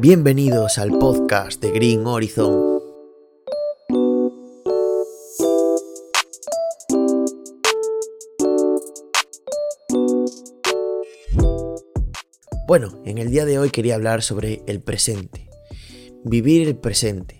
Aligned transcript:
Bienvenidos 0.00 0.78
al 0.78 0.96
podcast 0.96 1.60
de 1.60 1.72
Green 1.72 2.06
Horizon. 2.06 2.80
Bueno, 12.68 13.02
en 13.04 13.18
el 13.18 13.32
día 13.32 13.44
de 13.44 13.58
hoy 13.58 13.70
quería 13.70 13.96
hablar 13.96 14.22
sobre 14.22 14.62
el 14.68 14.80
presente. 14.80 15.50
Vivir 16.22 16.68
el 16.68 16.76
presente. 16.76 17.36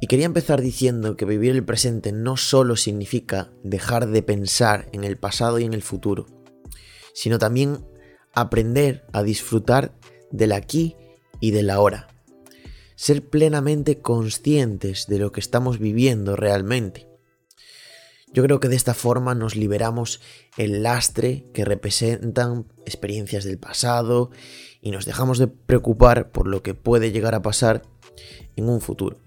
Y 0.00 0.06
quería 0.06 0.24
empezar 0.24 0.62
diciendo 0.62 1.18
que 1.18 1.26
vivir 1.26 1.50
el 1.50 1.66
presente 1.66 2.12
no 2.12 2.38
solo 2.38 2.76
significa 2.76 3.52
dejar 3.62 4.06
de 4.06 4.22
pensar 4.22 4.88
en 4.92 5.04
el 5.04 5.18
pasado 5.18 5.58
y 5.58 5.64
en 5.64 5.74
el 5.74 5.82
futuro, 5.82 6.24
sino 7.12 7.38
también 7.38 7.84
aprender 8.32 9.04
a 9.12 9.22
disfrutar 9.22 9.92
del 10.30 10.52
aquí 10.52 10.96
y 11.40 11.50
del 11.50 11.70
ahora. 11.70 12.08
Ser 12.94 13.28
plenamente 13.28 14.00
conscientes 14.00 15.06
de 15.06 15.18
lo 15.18 15.32
que 15.32 15.40
estamos 15.40 15.78
viviendo 15.78 16.36
realmente. 16.36 17.08
Yo 18.32 18.42
creo 18.42 18.60
que 18.60 18.68
de 18.68 18.76
esta 18.76 18.94
forma 18.94 19.34
nos 19.34 19.56
liberamos 19.56 20.20
el 20.56 20.82
lastre 20.82 21.46
que 21.54 21.64
representan 21.64 22.66
experiencias 22.84 23.44
del 23.44 23.58
pasado 23.58 24.30
y 24.80 24.90
nos 24.90 25.04
dejamos 25.04 25.38
de 25.38 25.46
preocupar 25.48 26.30
por 26.32 26.46
lo 26.46 26.62
que 26.62 26.74
puede 26.74 27.12
llegar 27.12 27.34
a 27.34 27.42
pasar 27.42 27.82
en 28.56 28.68
un 28.68 28.80
futuro. 28.80 29.18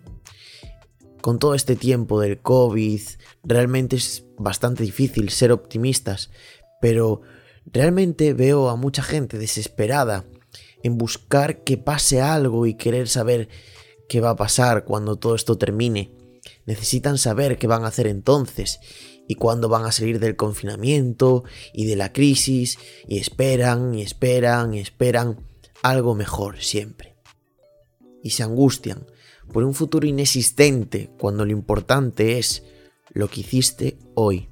Con 1.22 1.40
todo 1.40 1.54
este 1.54 1.76
tiempo 1.76 2.20
del 2.20 2.40
COVID, 2.40 3.02
realmente 3.44 3.96
es 3.96 4.26
bastante 4.38 4.84
difícil 4.84 5.30
ser 5.30 5.52
optimistas, 5.52 6.30
pero 6.82 7.22
realmente 7.66 8.34
veo 8.34 8.70
a 8.70 8.76
mucha 8.76 9.04
gente 9.04 9.38
desesperada 9.38 10.26
en 10.84 10.98
buscar 10.98 11.64
que 11.64 11.78
pase 11.78 12.22
algo 12.22 12.66
y 12.66 12.76
querer 12.76 13.08
saber 13.08 13.50
qué 14.08 14.22
va 14.22 14.32
a 14.32 14.36
pasar 14.36 14.86
cuando 14.86 15.18
todo 15.18 15.36
esto 15.36 15.58
termine. 15.58 16.12
Necesitan 16.66 17.18
saber 17.18 17.58
qué 17.58 17.68
van 17.68 17.84
a 17.84 17.88
hacer 17.88 18.08
entonces 18.08 18.80
y 19.28 19.36
cuándo 19.36 19.70
van 19.70 19.86
a 19.86 19.92
salir 19.92 20.20
del 20.20 20.36
confinamiento 20.36 21.44
y 21.74 21.86
de 21.86 21.96
la 21.96 22.12
crisis 22.12 22.80
y 23.08 23.20
esperan 23.20 23.94
y 23.94 24.02
esperan 24.02 24.74
y 24.74 24.80
esperan 24.80 25.46
algo 25.84 26.16
mejor 26.16 26.62
siempre. 26.62 27.16
Y 28.24 28.32
se 28.32 28.44
angustian 28.44 29.06
por 29.52 29.64
un 29.64 29.74
futuro 29.74 30.08
inexistente 30.08 31.12
cuando 31.20 31.46
lo 31.46 31.52
importante 31.52 32.40
es 32.40 32.64
lo 33.12 33.30
que 33.30 33.42
hiciste 33.42 33.98
hoy. 34.16 34.50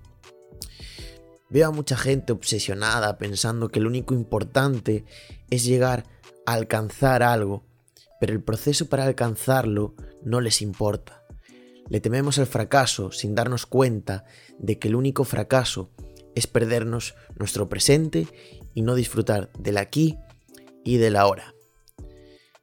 Veo 1.49 1.69
a 1.69 1.71
mucha 1.71 1.95
gente 1.95 2.33
obsesionada 2.33 3.17
pensando 3.17 3.69
que 3.69 3.79
lo 3.79 3.87
único 3.87 4.13
importante 4.13 5.05
es 5.49 5.63
llegar 5.63 6.05
alcanzar 6.53 7.23
algo, 7.23 7.65
pero 8.19 8.33
el 8.33 8.41
proceso 8.41 8.87
para 8.87 9.05
alcanzarlo 9.05 9.95
no 10.23 10.41
les 10.41 10.61
importa. 10.61 11.23
Le 11.89 11.99
tememos 11.99 12.39
al 12.39 12.47
fracaso 12.47 13.11
sin 13.11 13.35
darnos 13.35 13.65
cuenta 13.65 14.25
de 14.57 14.79
que 14.79 14.87
el 14.87 14.95
único 14.95 15.23
fracaso 15.25 15.91
es 16.35 16.47
perdernos 16.47 17.15
nuestro 17.37 17.67
presente 17.67 18.27
y 18.73 18.81
no 18.81 18.95
disfrutar 18.95 19.49
del 19.59 19.77
aquí 19.77 20.17
y 20.85 20.97
del 20.97 21.17
ahora. 21.17 21.53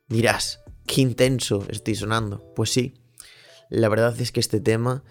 Dirás, 0.09 0.61
qué 0.87 1.03
intenso 1.03 1.67
estoy 1.69 1.95
sonando. 1.95 2.53
Pues 2.55 2.71
sí, 2.71 2.95
la 3.69 3.89
verdad 3.89 4.19
es 4.21 4.33
que 4.33 4.41
este 4.41 4.61
tema 4.61 5.05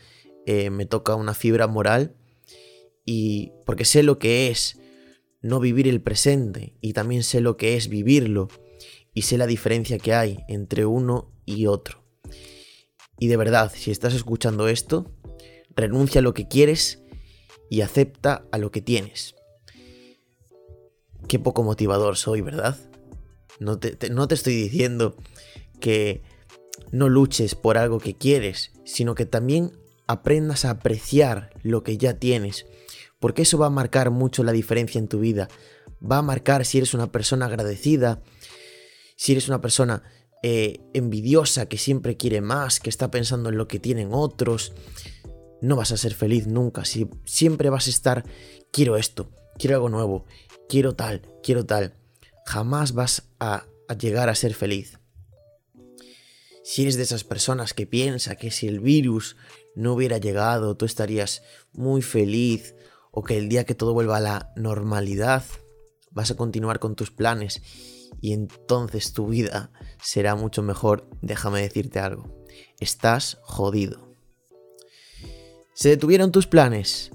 eh, 0.45 0.71
me 0.71 0.85
toca 0.85 1.16
una 1.16 1.35
fibra 1.35 1.67
moral 1.67 2.16
y 3.05 3.51
porque 3.66 3.85
sé 3.85 4.01
lo 4.01 4.17
que 4.17 4.49
es 4.49 4.79
no 5.44 5.59
vivir 5.59 5.88
el 5.88 6.02
presente 6.02 6.73
y 6.81 6.94
también 6.94 7.22
sé 7.22 7.41
lo 7.41 7.58
que 7.58 7.75
es 7.75 7.89
vivirlo 7.89 8.47
y 9.13 9.23
sé 9.23 9.38
la 9.38 9.45
diferencia 9.45 10.00
que 10.00 10.13
hay 10.13 10.39
entre 10.47 10.85
uno 10.85 11.31
y 11.45 11.67
otro. 11.67 12.03
Y 13.19 13.27
de 13.27 13.38
verdad, 13.38 13.72
si 13.75 13.91
estás 13.91 14.13
escuchando 14.16 14.67
esto, 14.67 15.11
renuncia 15.75 16.19
a 16.19 16.22
lo 16.23 16.33
que 16.33 16.47
quieres 16.47 17.03
y 17.69 17.81
acepta 17.81 18.47
a 18.51 18.57
lo 18.57 18.72
que 18.72 18.81
tienes. 18.81 19.35
Qué 21.28 21.40
poco 21.40 21.62
motivador 21.62 22.17
soy, 22.17 22.41
¿verdad? 22.41 22.78
No 23.59 23.78
te, 23.78 24.09
no 24.09 24.28
te 24.28 24.35
estoy 24.35 24.56
diciendo 24.56 25.16
que 25.79 26.23
no 26.91 27.09
luches 27.09 27.56
por 27.56 27.78
algo 27.78 28.00
que 28.00 28.16
quieres, 28.16 28.72
sino 28.85 29.13
que 29.13 29.25
también 29.25 29.73
aprendas 30.07 30.66
a 30.66 30.72
apreciar 30.72 31.51
lo 31.63 31.84
que 31.84 31.97
ya 31.97 32.17
tienes, 32.17 32.66
porque 33.23 33.44
eso 33.44 33.57
va 33.57 33.67
a 33.67 33.69
marcar 33.69 34.11
mucho 34.11 34.44
la 34.44 34.51
diferencia 34.51 35.00
en 35.00 35.07
tu 35.07 35.22
vida. 35.22 35.47
Va 36.03 36.17
a 36.17 36.22
marcar 36.22 36.66
si 36.66 36.79
eres 36.79 36.94
una 36.94 37.09
persona 37.09 37.45
agradecida, 37.45 38.22
si 39.16 39.31
eres 39.31 39.47
una 39.47 39.61
persona 39.61 40.03
eh, 40.44 40.81
envidiosa, 40.94 41.67
que 41.67 41.78
siempre 41.78 42.17
quiere 42.17 42.41
más, 42.41 42.81
que 42.81 42.89
está 42.89 43.11
pensando 43.11 43.47
en 43.47 43.56
lo 43.56 43.69
que 43.69 43.79
tienen 43.79 44.09
otros, 44.11 44.73
no 45.61 45.78
vas 45.78 45.94
a 45.94 45.97
ser 45.97 46.13
feliz 46.13 46.47
nunca. 46.47 46.84
Si 46.84 47.07
siempre 47.23 47.69
vas 47.69 47.88
a 47.88 47.91
estar, 47.91 48.25
quiero 48.73 48.97
esto, 48.97 49.31
quiero 49.57 49.78
algo 49.78 49.88
nuevo, 49.88 50.25
quiero 50.67 50.94
tal, 50.94 51.22
quiero 51.41 51.66
tal, 51.66 51.94
jamás 52.45 52.91
vas 52.91 53.29
a, 53.40 53.67
a 53.88 53.94
llegar 53.94 54.28
a 54.28 54.35
ser 54.35 54.53
feliz. 54.53 55.00
Si 56.66 56.81
eres 56.81 56.97
de 56.97 57.03
esas 57.03 57.23
personas 57.23 57.73
que 57.73 57.88
piensa 57.88 58.35
que 58.35 58.51
si 58.51 58.67
el 58.67 58.81
virus 58.81 59.38
no 59.75 59.94
hubiera 59.94 60.17
llegado, 60.17 60.75
tú 60.75 60.84
estarías 60.84 61.41
muy 61.72 62.01
feliz, 62.01 62.75
o 63.13 63.24
que 63.24 63.38
el 63.38 63.47
día 63.47 63.63
que 63.63 63.75
todo 63.75 63.94
vuelva 63.94 64.18
a 64.18 64.22
la 64.22 64.51
normalidad, 64.56 65.44
vas 66.12 66.31
a 66.31 66.35
continuar 66.35 66.79
con 66.79 66.96
tus 66.96 67.12
planes 67.12 67.62
y 68.19 68.34
entonces 68.34 69.13
tu 69.13 69.28
vida 69.28 69.72
será 70.01 70.35
mucho 70.35 70.63
mejor, 70.63 71.07
déjame 71.22 71.62
decirte 71.62 72.00
algo. 72.00 72.44
Estás 72.79 73.38
jodido. 73.44 74.16
Se 75.75 75.90
detuvieron 75.90 76.31
tus 76.31 76.47
planes. 76.47 77.12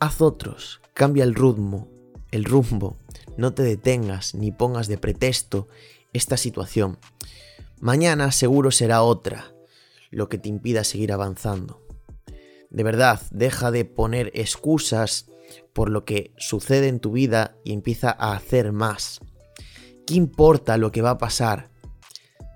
Haz 0.00 0.20
otros. 0.20 0.80
Cambia 0.92 1.24
el 1.24 1.34
ritmo, 1.34 1.88
el 2.30 2.44
rumbo. 2.44 2.98
No 3.38 3.54
te 3.54 3.62
detengas 3.62 4.34
ni 4.34 4.52
pongas 4.52 4.86
de 4.86 4.98
pretexto 4.98 5.68
esta 6.12 6.36
situación. 6.36 6.98
Mañana 7.80 8.32
seguro 8.32 8.70
será 8.70 9.02
otra 9.02 9.54
lo 10.10 10.28
que 10.28 10.38
te 10.38 10.48
impida 10.48 10.84
seguir 10.84 11.12
avanzando. 11.12 11.85
De 12.70 12.82
verdad, 12.82 13.20
deja 13.30 13.70
de 13.70 13.84
poner 13.84 14.30
excusas 14.34 15.26
por 15.72 15.90
lo 15.90 16.04
que 16.04 16.32
sucede 16.36 16.88
en 16.88 17.00
tu 17.00 17.12
vida 17.12 17.56
y 17.64 17.72
empieza 17.72 18.10
a 18.10 18.32
hacer 18.32 18.72
más. 18.72 19.20
¿Qué 20.06 20.14
importa 20.14 20.76
lo 20.76 20.92
que 20.92 21.02
va 21.02 21.10
a 21.10 21.18
pasar? 21.18 21.70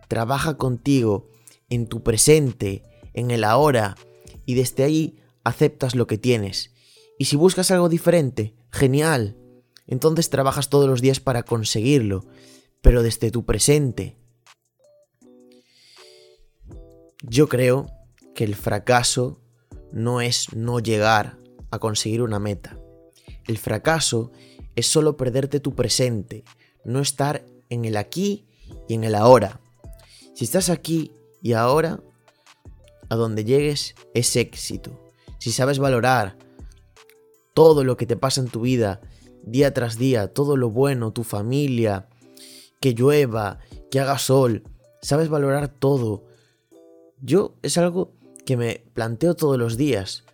Trabaja 0.09 0.57
contigo 0.57 1.29
en 1.69 1.87
tu 1.87 2.03
presente, 2.03 2.83
en 3.13 3.31
el 3.31 3.45
ahora, 3.45 3.97
y 4.45 4.55
desde 4.55 4.85
ahí 4.85 5.19
aceptas 5.45 5.95
lo 5.95 6.07
que 6.07 6.19
tienes. 6.19 6.73
Y 7.19 7.27
si 7.27 7.37
buscas 7.37 7.71
algo 7.71 7.89
diferente, 7.89 8.55
genial. 8.71 9.37
Entonces 9.87 10.31
trabajas 10.31 10.69
todos 10.69 10.89
los 10.89 11.01
días 11.01 11.21
para 11.21 11.43
conseguirlo, 11.43 12.25
pero 12.81 13.03
desde 13.03 13.31
tu 13.31 13.45
presente. 13.45 14.17
Yo 17.23 17.49
creo 17.49 17.87
que 18.35 18.45
el 18.45 18.55
fracaso 18.55 19.41
no 19.93 20.21
es 20.21 20.55
no 20.55 20.81
llegar 20.81 21.39
a 21.71 21.79
conseguir 21.79 22.23
una 22.23 22.39
meta. 22.39 22.79
El 23.47 23.59
fracaso 23.59 24.33
es 24.77 24.87
solo 24.87 25.17
perderte 25.17 25.61
tu 25.61 25.75
presente, 25.75 26.45
no 26.85 27.01
estar 27.01 27.45
en 27.69 27.85
el 27.85 27.97
aquí 27.97 28.47
y 28.89 28.95
en 28.95 29.05
el 29.05 29.15
ahora. 29.15 29.61
Si 30.35 30.45
estás 30.45 30.71
aquí 30.71 31.13
y 31.43 31.53
ahora, 31.53 32.01
a 33.09 33.17
donde 33.17 33.45
llegues 33.45 33.95
es 34.15 34.37
éxito. 34.37 35.13
Si 35.39 35.53
sabes 35.53 35.79
valorar 35.79 36.37
todo 37.55 37.85
lo 37.85 37.97
que 37.97 38.07
te 38.07 38.17
pasa 38.17 38.41
en 38.41 38.49
tu 38.49 38.61
vida, 38.61 39.01
día 39.43 39.75
tras 39.75 39.99
día, 39.99 40.33
todo 40.33 40.57
lo 40.57 40.71
bueno, 40.71 41.13
tu 41.13 41.25
familia, 41.25 42.09
que 42.81 42.95
llueva, 42.95 43.59
que 43.91 44.01
haga 44.01 44.19
sol, 44.19 44.65
sabes 45.03 45.29
valorar 45.29 45.69
todo. 45.69 46.25
Yo 47.21 47.57
es 47.63 47.77
algo 47.77 48.13
que 48.45 48.57
me 48.57 48.85
planteo 48.95 49.35
todos 49.35 49.59
los 49.59 49.77
días. 49.77 50.25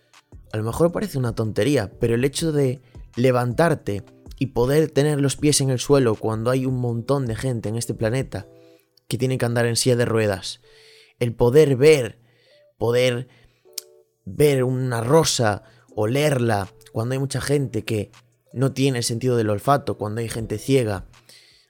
A 0.51 0.57
lo 0.57 0.63
mejor 0.63 0.91
parece 0.91 1.17
una 1.17 1.35
tontería, 1.35 1.91
pero 1.99 2.15
el 2.15 2.23
hecho 2.23 2.51
de 2.51 2.81
levantarte 3.15 4.03
y 4.39 4.47
poder 4.47 4.89
tener 4.91 5.19
los 5.19 5.35
pies 5.35 5.61
en 5.61 5.69
el 5.69 5.79
suelo 5.79 6.15
cuando 6.15 6.51
hay 6.51 6.65
un 6.65 6.79
montón 6.79 7.25
de 7.25 7.35
gente 7.35 7.69
en 7.69 7.75
este 7.75 7.93
planeta 7.93 8.47
que 9.07 9.17
tiene 9.17 9.37
que 9.37 9.45
andar 9.45 9.65
en 9.65 9.75
silla 9.75 9.95
de 9.95 10.05
ruedas. 10.05 10.61
El 11.19 11.33
poder 11.33 11.75
ver, 11.75 12.19
poder 12.77 13.27
ver 14.25 14.63
una 14.63 15.01
rosa, 15.01 15.63
olerla, 15.95 16.69
cuando 16.91 17.13
hay 17.13 17.19
mucha 17.19 17.41
gente 17.41 17.83
que 17.83 18.11
no 18.53 18.73
tiene 18.73 18.99
el 18.99 19.03
sentido 19.03 19.37
del 19.37 19.49
olfato, 19.49 19.97
cuando 19.97 20.21
hay 20.21 20.29
gente 20.29 20.57
ciega. 20.57 21.05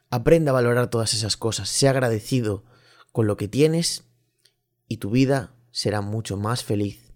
Aprenda 0.09 0.51
a 0.51 0.53
valorar 0.53 0.89
todas 0.89 1.13
esas 1.13 1.37
cosas, 1.37 1.69
sea 1.69 1.91
agradecido 1.91 2.63
con 3.11 3.27
lo 3.27 3.37
que 3.37 3.47
tienes 3.47 4.05
y 4.87 4.97
tu 4.97 5.09
vida 5.09 5.56
será 5.77 6.01
mucho 6.01 6.37
más 6.37 6.63
feliz. 6.63 7.06